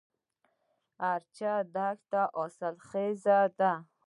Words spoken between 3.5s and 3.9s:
ده